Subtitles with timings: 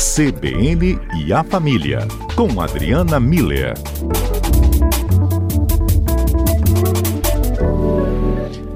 [0.00, 1.98] CBN e a Família,
[2.34, 3.74] com Adriana Miller.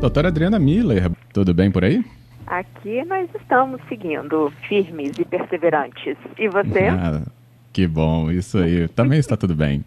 [0.02, 2.04] Doutora Adriana Miller, tudo bem por aí?
[2.46, 6.18] Aqui nós estamos seguindo, firmes e perseverantes.
[6.38, 6.88] E você?
[6.88, 7.22] Ah,
[7.72, 8.86] que bom, isso aí.
[8.88, 9.82] Também está tudo bem.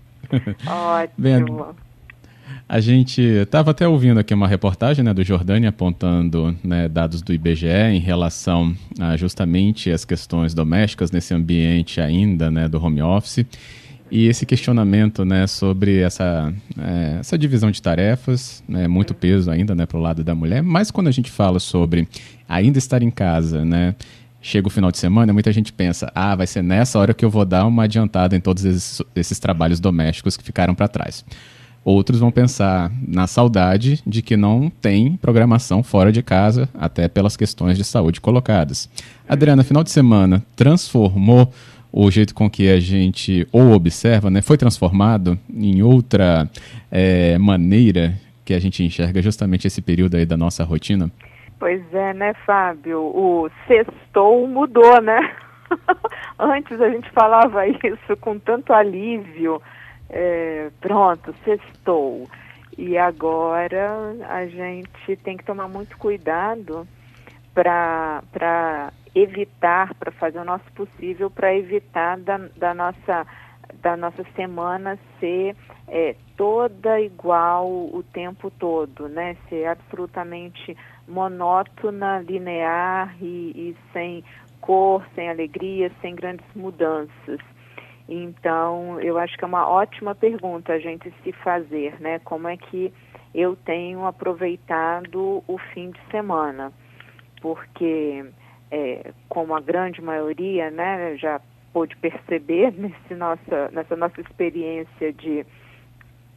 [0.66, 1.14] Ótimo.
[1.20, 1.46] Bem,
[2.70, 7.34] a gente estava até ouvindo aqui uma reportagem né, do Jordânia apontando né, dados do
[7.34, 13.46] IBGE em relação a justamente as questões domésticas nesse ambiente ainda né, do home office
[14.12, 19.74] e esse questionamento né, sobre essa, é, essa divisão de tarefas, né, muito peso ainda
[19.74, 22.08] né, para o lado da mulher, mas quando a gente fala sobre
[22.50, 23.96] ainda estar em casa, né,
[24.42, 27.30] chega o final de semana, muita gente pensa, ah, vai ser nessa hora que eu
[27.30, 31.24] vou dar uma adiantada em todos esses, esses trabalhos domésticos que ficaram para trás.
[31.90, 37.38] Outros vão pensar na saudade de que não tem programação fora de casa, até pelas
[37.38, 38.90] questões de saúde colocadas.
[39.26, 41.50] Adriana, final de semana transformou
[41.90, 44.42] o jeito com que a gente ou observa, né?
[44.42, 46.50] Foi transformado em outra
[46.92, 51.10] é, maneira que a gente enxerga justamente esse período aí da nossa rotina?
[51.58, 53.00] Pois é, né, Fábio?
[53.00, 55.20] O sextou mudou, né?
[56.38, 59.62] Antes a gente falava isso com tanto alívio
[60.10, 62.28] é, pronto, sextou.
[62.78, 66.88] E agora a gente tem que tomar muito cuidado
[67.54, 73.26] para evitar, para fazer o nosso possível para evitar da, da, nossa,
[73.82, 75.56] da nossa semana ser
[75.88, 79.36] é, toda igual o tempo todo, né?
[79.50, 84.24] Ser absolutamente monótona, linear e, e sem
[84.62, 87.40] cor, sem alegria, sem grandes mudanças.
[88.08, 92.20] Então, eu acho que é uma ótima pergunta a gente se fazer, né?
[92.20, 92.94] Como é que
[93.36, 96.72] eu tenho aproveitado o fim de semana?
[97.42, 98.26] Porque,
[98.72, 101.42] é, como a grande maioria, né, já
[101.74, 105.46] pôde perceber nesse nossa, nessa nossa experiência de,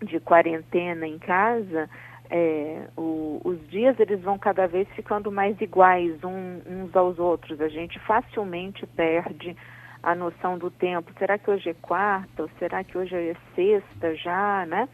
[0.02, 1.88] de quarentena em casa,
[2.28, 7.60] é, o, os dias eles vão cada vez ficando mais iguais um, uns aos outros.
[7.60, 9.56] A gente facilmente perde
[10.02, 11.12] a noção do tempo.
[11.18, 12.42] Será que hoje é quarta?
[12.42, 14.88] Ou será que hoje é sexta já, né?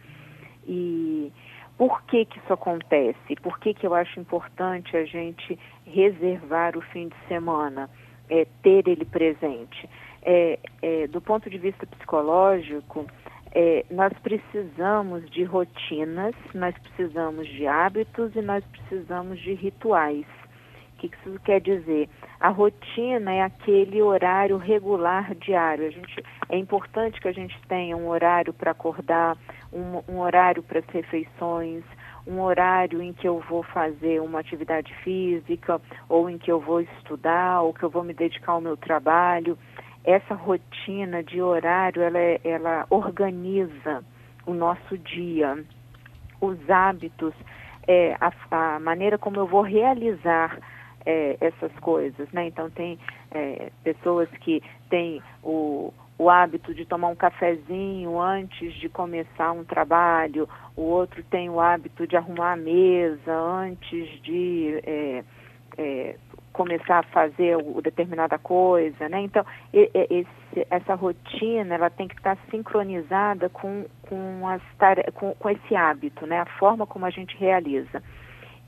[0.66, 1.32] E
[1.78, 3.36] por que que isso acontece?
[3.42, 7.88] Por que que eu acho importante a gente reservar o fim de semana,
[8.30, 9.88] é, ter ele presente?
[10.22, 13.06] É, é, do ponto de vista psicológico,
[13.54, 20.26] é, nós precisamos de rotinas, nós precisamos de hábitos e nós precisamos de rituais.
[20.94, 22.08] O que isso quer dizer?
[22.38, 25.86] A rotina é aquele horário regular diário.
[25.86, 29.36] A gente, é importante que a gente tenha um horário para acordar,
[29.72, 31.82] um, um horário para as refeições,
[32.26, 36.80] um horário em que eu vou fazer uma atividade física, ou em que eu vou
[36.82, 39.56] estudar, ou que eu vou me dedicar ao meu trabalho.
[40.04, 44.04] Essa rotina de horário, ela, é, ela organiza
[44.44, 45.64] o nosso dia,
[46.40, 47.34] os hábitos,
[47.88, 50.58] é, a, a maneira como eu vou realizar
[51.06, 52.48] é, essas coisas, né?
[52.48, 52.98] Então tem
[53.30, 59.64] é, pessoas que têm o, o hábito de tomar um cafezinho antes de começar um
[59.64, 65.24] trabalho, o outro tem o hábito de arrumar a mesa antes de é,
[65.78, 66.16] é,
[66.52, 69.20] começar a fazer o, determinada coisa, né?
[69.20, 74.62] Então esse, essa rotina ela tem que estar sincronizada com com, as
[75.14, 76.40] com, com esse hábito, né?
[76.40, 78.02] A forma como a gente realiza.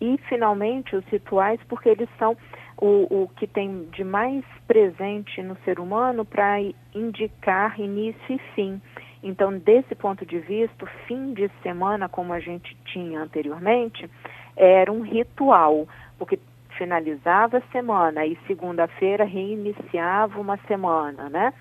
[0.00, 2.36] E, finalmente, os rituais, porque eles são
[2.80, 6.60] o, o que tem de mais presente no ser humano para
[6.94, 8.80] indicar início e fim.
[9.22, 14.08] Então, desse ponto de vista, o fim de semana, como a gente tinha anteriormente,
[14.56, 15.88] era um ritual,
[16.18, 16.38] porque
[16.76, 21.52] finalizava a semana e segunda-feira reiniciava uma semana, né?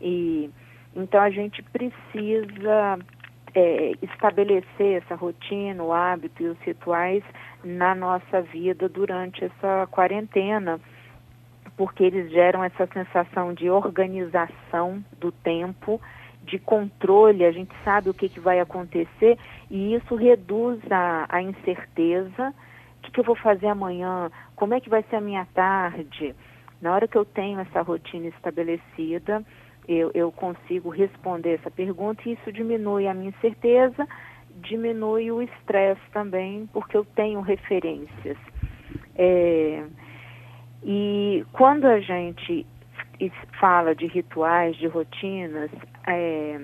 [0.00, 0.50] E
[0.96, 2.98] então a gente precisa
[3.54, 7.22] é, estabelecer essa rotina, o hábito e os rituais
[7.64, 10.80] na nossa vida durante essa quarentena,
[11.76, 16.00] porque eles geram essa sensação de organização do tempo,
[16.44, 19.38] de controle, a gente sabe o que, que vai acontecer
[19.70, 22.54] e isso reduz a, a incerteza.
[22.98, 24.30] O que, que eu vou fazer amanhã?
[24.54, 26.34] Como é que vai ser a minha tarde?
[26.80, 29.42] Na hora que eu tenho essa rotina estabelecida,
[29.88, 34.06] eu, eu consigo responder essa pergunta e isso diminui a minha incerteza,
[34.62, 38.36] diminui o estresse também, porque eu tenho referências.
[39.16, 39.84] É,
[40.82, 42.66] e quando a gente
[43.60, 45.70] fala de rituais, de rotinas,
[46.06, 46.60] é,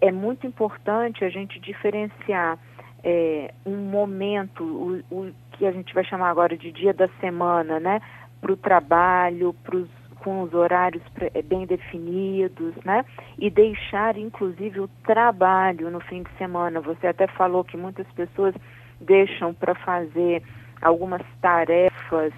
[0.00, 2.58] é muito importante a gente diferenciar
[3.02, 7.78] é, um momento, o, o, que a gente vai chamar agora de dia da semana,
[7.78, 8.00] né?
[8.40, 13.04] Para o trabalho, para os com os horários eh, bem definidos, né?
[13.38, 16.80] E deixar, inclusive, o trabalho no fim de semana.
[16.80, 18.54] Você até falou que muitas pessoas
[19.00, 20.42] deixam para fazer
[20.82, 22.32] algumas tarefas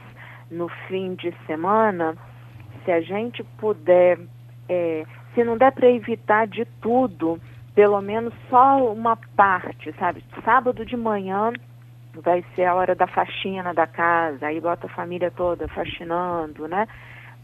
[0.50, 2.16] no fim de semana.
[2.84, 4.18] Se a gente puder,
[4.68, 7.40] é, se não der para evitar de tudo,
[7.74, 10.24] pelo menos só uma parte, sabe?
[10.44, 11.52] Sábado de manhã
[12.14, 16.86] vai ser a hora da faxina da casa, aí bota a família toda faxinando, né?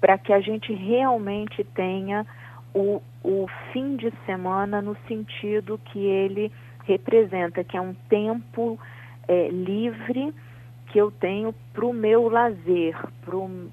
[0.00, 2.26] Para que a gente realmente tenha
[2.74, 6.52] o, o fim de semana no sentido que ele
[6.84, 8.78] representa, que é um tempo
[9.26, 10.32] é, livre
[10.86, 12.96] que eu tenho para o meu lazer,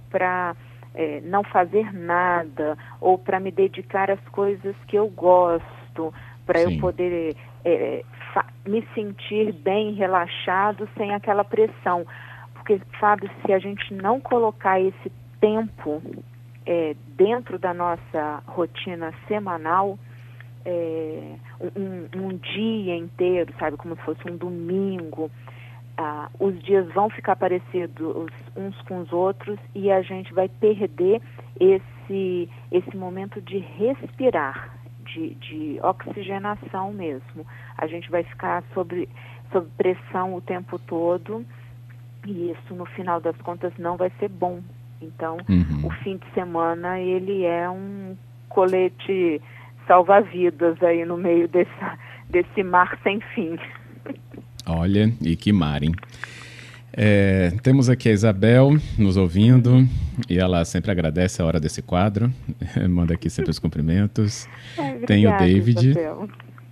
[0.10, 0.56] para
[0.94, 6.14] é, não fazer nada, ou para me dedicar às coisas que eu gosto,
[6.46, 8.04] para eu poder é,
[8.68, 12.06] me sentir bem, relaxado, sem aquela pressão.
[12.54, 16.02] Porque, Fábio, se a gente não colocar esse tempo
[16.66, 20.00] é, dentro da nossa rotina semanal,
[20.66, 21.36] é,
[21.76, 25.30] um, um, dia inteiro, sabe, como se fosse um domingo,
[25.98, 31.22] ah, os dias vão ficar parecidos uns com os outros e a gente vai perder
[31.60, 37.46] esse, esse momento de respirar, de, de oxigenação mesmo.
[37.78, 39.08] A gente vai ficar sob,
[39.52, 41.46] sob pressão o tempo todo
[42.26, 44.62] e isso, no final das contas, não vai ser bom.
[45.02, 45.88] Então, uhum.
[45.88, 48.16] o fim de semana, ele é um
[48.50, 49.42] colete
[49.88, 51.98] salva-vidas aí no meio dessa,
[52.30, 53.58] desse mar sem fim.
[54.66, 55.94] Olha, e que mar, hein?
[56.98, 59.86] É, temos aqui a Isabel nos ouvindo
[60.30, 62.32] e ela sempre agradece a hora desse quadro,
[62.90, 64.48] manda aqui sempre os cumprimentos.
[64.78, 65.94] É, Tem o David.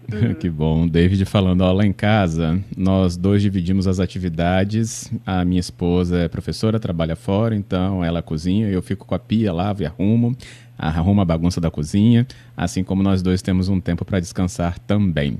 [0.39, 0.87] que bom.
[0.87, 5.11] David falando, ó, lá em casa, nós dois dividimos as atividades.
[5.25, 9.53] A minha esposa é professora, trabalha fora, então ela cozinha, eu fico com a pia,
[9.53, 10.35] lavo e arrumo,
[10.77, 15.37] arrumo a bagunça da cozinha, assim como nós dois temos um tempo para descansar também.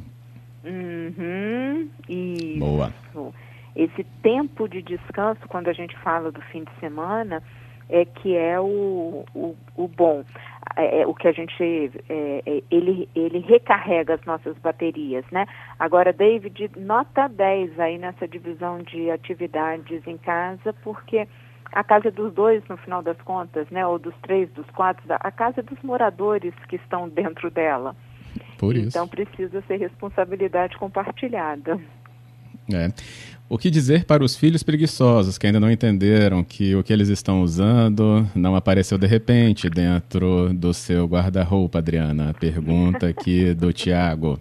[0.64, 2.60] Uhum, isso.
[2.60, 2.94] Boa
[3.76, 7.42] esse tempo de descanso, quando a gente fala do fim de semana,
[7.90, 10.24] é que é o, o, o bom.
[10.76, 15.46] É, é, o que a gente é, é, ele, ele recarrega as nossas baterias, né?
[15.80, 21.28] Agora, David, nota 10 aí nessa divisão de atividades em casa, porque
[21.72, 23.86] a casa dos dois, no final das contas, né?
[23.86, 27.96] Ou dos três, dos quatro, a casa dos moradores que estão dentro dela.
[28.58, 28.88] Por isso.
[28.88, 31.80] Então precisa ser responsabilidade compartilhada.
[32.72, 32.90] É.
[33.50, 37.10] O que dizer para os filhos preguiçosos que ainda não entenderam que o que eles
[37.10, 42.34] estão usando não apareceu de repente dentro do seu guarda-roupa, Adriana?
[42.40, 44.40] Pergunta aqui do Tiago.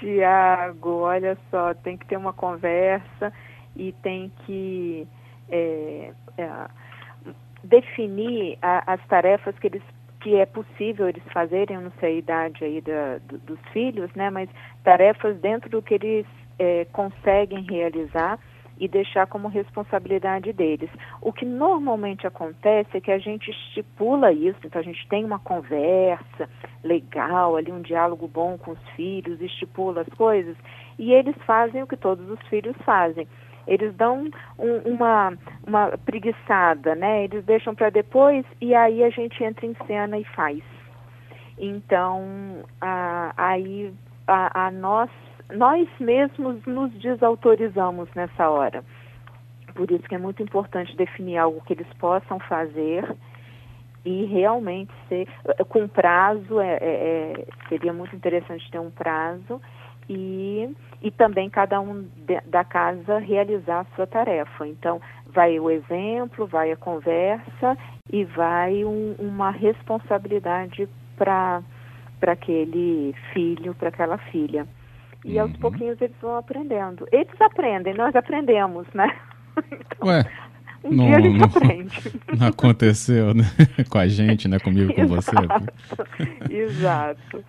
[0.00, 3.32] Tiago, olha só, tem que ter uma conversa
[3.76, 5.06] e tem que
[5.48, 6.48] é, é,
[7.62, 9.82] definir a, as tarefas que eles
[10.20, 14.10] que é possível eles fazerem, eu não sei a idade aí da, do, dos filhos,
[14.16, 14.48] né, mas
[14.82, 16.26] tarefas dentro do que eles
[16.58, 18.38] é, conseguem realizar
[18.80, 20.90] e deixar como responsabilidade deles.
[21.20, 25.38] O que normalmente acontece é que a gente estipula isso, então a gente tem uma
[25.38, 26.48] conversa
[26.82, 30.56] legal, ali um diálogo bom com os filhos, estipula as coisas
[30.98, 33.26] e eles fazem o que todos os filhos fazem.
[33.66, 34.24] Eles dão
[34.58, 37.24] um, uma, uma preguiçada, né?
[37.24, 40.62] Eles deixam para depois e aí a gente entra em cena e faz.
[41.58, 43.92] Então, a, aí
[44.26, 44.70] a, a
[45.52, 48.84] nós mesmos nos desautorizamos nessa hora.
[49.74, 53.04] Por isso que é muito importante definir algo que eles possam fazer
[54.04, 55.28] e realmente ser
[55.68, 59.60] com prazo é, é, é, seria muito interessante ter um prazo
[60.08, 64.66] e, e também cada um de, da casa realizar a sua tarefa.
[64.66, 67.76] Então vai o exemplo, vai a conversa
[68.10, 71.62] e vai um, uma responsabilidade para
[72.18, 74.66] para aquele filho, para aquela filha.
[75.24, 75.42] E uhum.
[75.42, 77.06] aos pouquinhos eles vão aprendendo.
[77.12, 79.14] Eles aprendem, nós aprendemos, né?
[79.72, 80.24] Então, Ué,
[80.84, 82.12] um não, dia a gente não, aprende.
[82.38, 83.44] Não aconteceu, né?
[83.90, 84.58] Com a gente, né?
[84.60, 85.32] Comigo, com você.
[86.48, 87.44] Exato.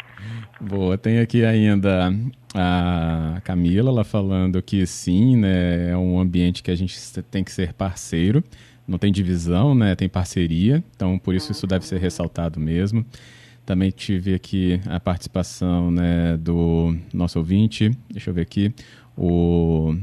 [0.60, 2.12] Boa, tem aqui ainda
[2.56, 5.92] a Camila, ela falando que sim, né?
[5.92, 8.44] É um ambiente que a gente tem que ser parceiro.
[8.88, 9.96] Não tem divisão, né?
[9.96, 10.84] Tem parceria.
[10.96, 13.06] Então, por isso, isso deve ser ressaltado mesmo.
[13.70, 18.74] Também tive aqui a participação né, do nosso ouvinte, deixa eu ver aqui,
[19.16, 19.96] o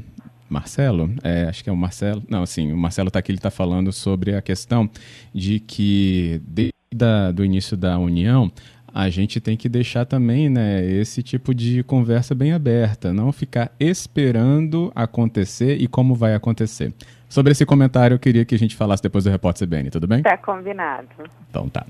[0.48, 3.50] Marcelo, é, acho que é o Marcelo, não, assim, o Marcelo está aqui, ele está
[3.50, 4.88] falando sobre a questão
[5.34, 8.52] de que desde o início da União,
[8.94, 13.72] a gente tem que deixar também né, esse tipo de conversa bem aberta, não ficar
[13.80, 16.94] esperando acontecer e como vai acontecer.
[17.28, 20.22] Sobre esse comentário, eu queria que a gente falasse depois do repórter CBN, tudo bem?
[20.22, 21.08] Tá combinado.
[21.50, 21.84] Então tá.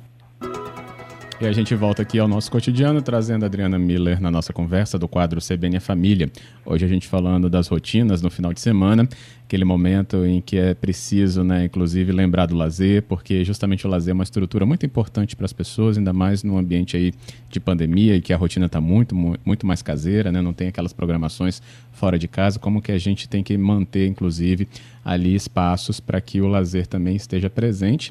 [1.39, 4.99] E a gente volta aqui ao nosso cotidiano, trazendo a Adriana Miller na nossa conversa
[4.99, 6.31] do quadro CBN Família.
[6.65, 9.07] Hoje a gente falando das rotinas no final de semana,
[9.45, 14.13] aquele momento em que é preciso, né, inclusive, lembrar do lazer, porque justamente o lazer
[14.13, 17.13] é uma estrutura muito importante para as pessoas, ainda mais num ambiente aí
[17.51, 20.95] de pandemia e que a rotina está muito, muito mais caseira, né, não tem aquelas
[20.95, 21.61] programações
[21.93, 24.67] fora de casa, como que a gente tem que manter, inclusive,
[25.05, 28.11] ali espaços para que o lazer também esteja presente.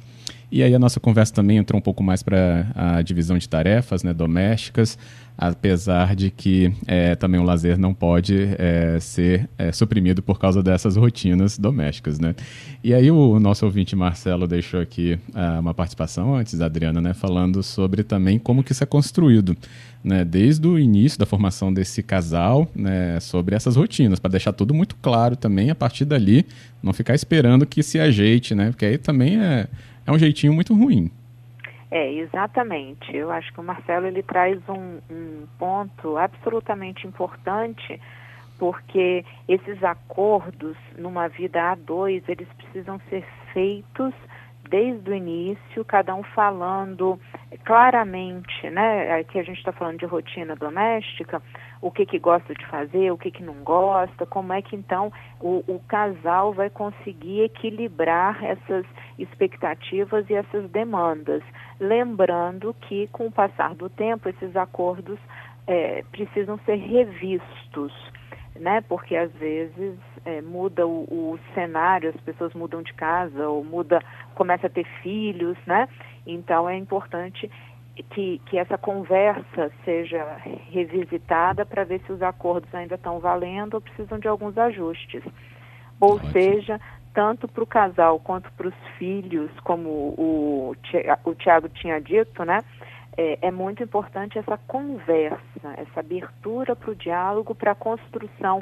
[0.55, 4.03] E aí a nossa conversa também entrou um pouco mais para a divisão de tarefas
[4.03, 4.97] né, domésticas,
[5.38, 10.63] apesar de que é, também o lazer não pode é, ser é, suprimido por causa
[10.63, 12.21] dessas rotinas domésticas.
[12.21, 12.33] Né?
[12.81, 17.62] E aí o nosso ouvinte Marcelo deixou aqui uh, uma participação antes, Adriana, né, falando
[17.62, 19.57] sobre também como que isso é construído.
[20.01, 24.74] Né, desde o início da formação desse casal, né, sobre essas rotinas, para deixar tudo
[24.74, 26.45] muito claro também, a partir dali,
[26.81, 29.67] não ficar esperando que se ajeite, né, porque aí também é,
[30.05, 31.12] é um jeitinho muito ruim.
[31.91, 33.15] É, exatamente.
[33.15, 38.00] Eu acho que o Marcelo ele traz um, um ponto absolutamente importante,
[38.57, 44.13] porque esses acordos numa vida a dois, eles precisam ser feitos
[44.69, 47.19] desde o início, cada um falando
[47.63, 49.19] claramente, né?
[49.19, 51.41] Aqui a gente está falando de rotina doméstica,
[51.81, 55.12] o que que gosta de fazer, o que que não gosta, como é que então
[55.39, 58.86] o, o casal vai conseguir equilibrar essas
[59.17, 61.43] expectativas e essas demandas.
[61.79, 65.19] Lembrando que com o passar do tempo esses acordos
[65.67, 67.93] é, precisam ser revistos,
[68.59, 68.81] né?
[68.81, 74.01] Porque às vezes é, muda o, o, cenário, as pessoas mudam de casa ou muda,
[74.33, 75.88] começa a ter filhos, né?
[76.25, 77.50] Então é importante
[78.09, 80.24] que, que essa conversa seja
[80.71, 85.24] revisitada para ver se os acordos ainda estão valendo ou precisam de alguns ajustes.
[86.00, 86.31] Ou Ótimo.
[86.31, 86.81] seja,
[87.13, 90.75] tanto para o casal quanto para os filhos, como o,
[91.24, 92.63] o Tiago tinha dito, né?
[93.17, 98.60] É, é, muito importante essa conversa, essa abertura para o diálogo, para a construção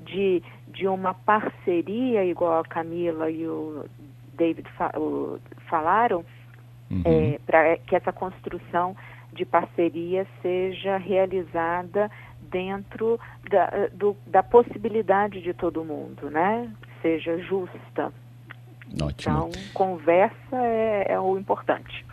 [0.00, 3.86] de, de uma parceria, igual a Camila e o
[4.34, 6.24] David fa o, falaram,
[6.90, 7.02] uhum.
[7.04, 8.94] é, para que essa construção
[9.32, 12.10] de parceria seja realizada
[12.42, 13.18] dentro
[13.50, 16.70] da, do, da possibilidade de todo mundo, né?
[17.02, 18.12] Seja justa.
[19.02, 19.48] Ótimo.
[19.48, 22.04] Então, conversa é, é o importante.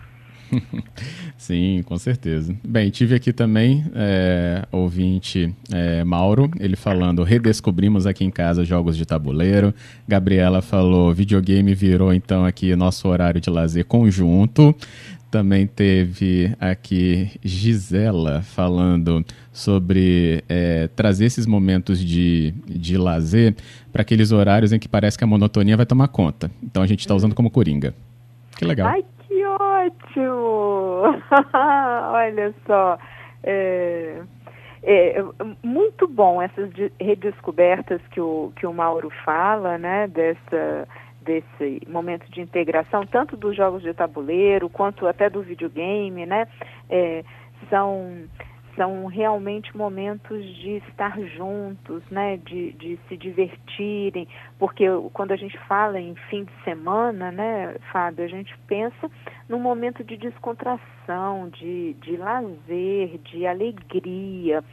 [1.38, 2.56] Sim, com certeza.
[2.64, 8.96] Bem, tive aqui também é, ouvinte é, Mauro, ele falando: redescobrimos aqui em casa jogos
[8.96, 9.74] de tabuleiro.
[10.08, 14.76] Gabriela falou: videogame virou então aqui nosso horário de lazer conjunto.
[15.32, 23.56] Também teve aqui Gisela falando sobre é, trazer esses momentos de, de lazer
[23.94, 26.52] para aqueles horários em que parece que a monotonia vai tomar conta.
[26.62, 27.94] Então a gente está usando como coringa.
[28.58, 28.90] Que legal.
[28.90, 30.41] Ai, que ótimo!
[32.12, 32.98] Olha só.
[33.44, 34.22] É,
[34.84, 35.24] é,
[35.64, 40.08] muito bom essas redescobertas que o, que o Mauro fala, né?
[40.08, 40.88] Dessa
[41.22, 46.48] desse momento de integração, tanto dos jogos de tabuleiro quanto até do videogame, né?
[46.90, 47.24] É,
[47.70, 48.24] são
[48.76, 55.58] são realmente momentos de estar juntos, né, de, de se divertirem, porque quando a gente
[55.68, 59.10] fala em fim de semana, né, Fábio, a gente pensa
[59.48, 64.64] num momento de descontração, de, de lazer, de alegria,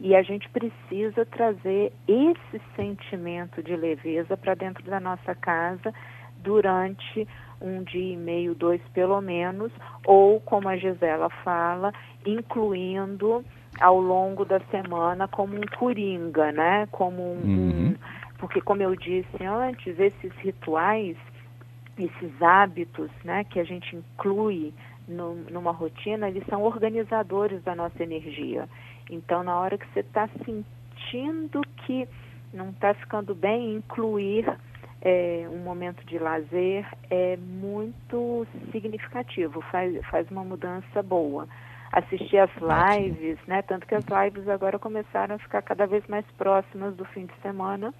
[0.00, 5.92] e a gente precisa trazer esse sentimento de leveza para dentro da nossa casa
[6.36, 7.26] durante
[7.60, 9.72] um dia e meio, dois pelo menos,
[10.04, 11.92] ou como a Gisela fala,
[12.24, 13.44] incluindo
[13.80, 16.88] ao longo da semana como um coringa, né?
[16.90, 17.86] Como um, uhum.
[17.88, 17.94] um
[18.38, 21.16] porque como eu disse antes, esses rituais,
[21.98, 24.72] esses hábitos, né, que a gente inclui
[25.08, 28.68] no, numa rotina, eles são organizadores da nossa energia.
[29.10, 32.08] Então, na hora que você está sentindo que
[32.54, 34.46] não está ficando bem, incluir
[35.08, 41.48] é, um momento de lazer é muito significativo, faz, faz uma mudança boa.
[41.90, 43.62] Assistir as lives, né?
[43.62, 47.32] Tanto que as lives agora começaram a ficar cada vez mais próximas do fim de
[47.40, 47.94] semana,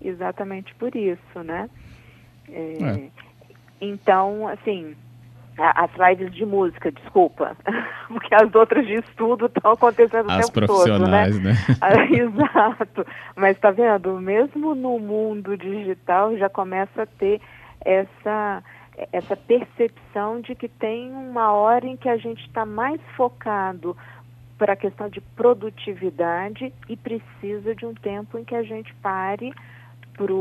[0.00, 1.68] exatamente por isso, né?
[2.48, 3.10] É, é.
[3.78, 4.96] Então, assim,
[5.58, 7.56] as lives de música, desculpa,
[8.08, 11.52] porque as outras de estudo estão acontecendo as o tempo profissionais, todo, né?
[11.52, 11.58] né?
[11.80, 13.06] Ah, exato.
[13.36, 17.40] Mas tá vendo, mesmo no mundo digital já começa a ter
[17.84, 18.62] essa
[19.10, 23.96] essa percepção de que tem uma hora em que a gente está mais focado
[24.58, 29.52] para a questão de produtividade e precisa de um tempo em que a gente pare
[30.14, 30.32] para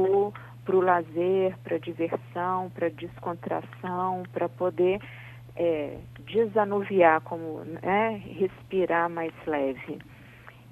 [0.68, 5.01] o lazer, para a diversão, para a descontração, para poder
[5.56, 10.00] é, desanuviar, como né, respirar mais leve.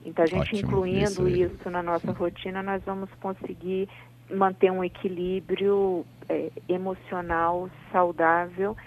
[0.05, 3.89] Então, a gente Ótimo, incluindo isso, isso, na nossa rotina, nós vamos conseguir
[4.29, 8.77] manter um equilíbrio é, emocional saudável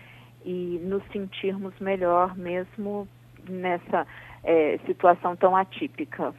[0.44, 3.06] e nos sentirmos melhor mesmo
[3.48, 4.06] nessa
[4.42, 6.34] é, situação tão atípica.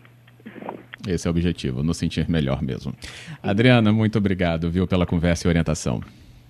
[1.08, 2.94] Esse é o objetivo, nos sentir melhor mesmo.
[3.42, 6.02] Adriana, muito obrigado, viu, pela conversa e orientação.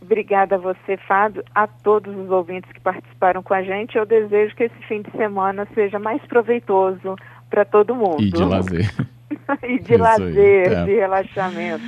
[0.02, 3.98] Obrigada a você, Fábio, a todos os ouvintes que participaram com a gente.
[3.98, 7.16] Eu desejo que esse fim de semana seja mais proveitoso
[7.50, 8.22] para todo mundo.
[8.22, 8.94] E de lazer.
[9.64, 11.84] e de Isso lazer, de relaxamento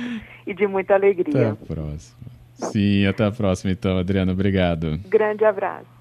[0.46, 1.50] e de muita alegria.
[1.50, 2.16] Até a próxima.
[2.54, 4.32] Sim, até a próxima então, Adriana.
[4.32, 4.98] Obrigado.
[5.08, 5.95] Grande abraço.